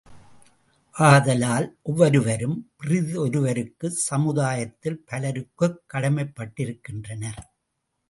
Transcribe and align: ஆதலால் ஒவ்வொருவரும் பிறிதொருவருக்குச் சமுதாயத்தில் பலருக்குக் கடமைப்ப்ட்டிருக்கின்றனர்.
ஆதலால் 0.95 1.67
ஒவ்வொருவரும் 1.81 2.57
பிறிதொருவருக்குச் 2.79 4.01
சமுதாயத்தில் 4.09 5.01
பலருக்குக் 5.05 5.81
கடமைப்ப்ட்டிருக்கின்றனர். 5.93 7.41